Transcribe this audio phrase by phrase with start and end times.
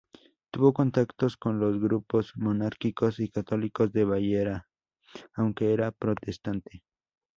[0.49, 4.67] Tuvo contactos con los grupos monárquicos y católicos de Baviera
[5.35, 6.81] aunque era protestante.